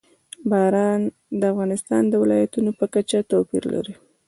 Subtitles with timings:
[0.49, 1.01] باران
[1.39, 3.93] د افغانستان د ولایاتو په کچه توپیر لري.